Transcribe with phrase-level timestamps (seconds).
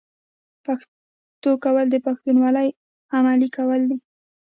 [0.65, 2.69] پښتو کول د پښتونولۍ
[3.15, 3.97] عملي کول دي.